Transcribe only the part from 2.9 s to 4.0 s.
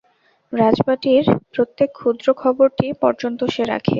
পর্যন্ত সে রাখে।